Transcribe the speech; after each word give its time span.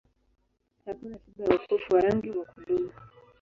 Hakuna 0.85 1.17
tiba 1.19 1.43
ya 1.45 1.55
upofu 1.59 1.93
wa 1.93 2.01
rangi 2.01 2.29
wa 2.29 2.45
kudumu. 2.45 2.91